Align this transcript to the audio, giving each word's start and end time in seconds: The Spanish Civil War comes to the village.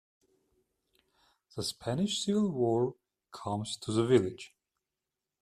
The 1.55 1.61
Spanish 1.61 2.25
Civil 2.25 2.49
War 2.49 2.95
comes 3.31 3.77
to 3.77 3.91
the 3.91 4.03
village. 4.03 4.55